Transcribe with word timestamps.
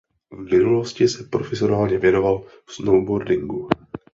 V 0.31 0.51
minulosti 0.51 1.07
se 1.07 1.23
profesionálně 1.23 1.97
věnoval 1.97 2.43
snowboardingu. 2.69 3.69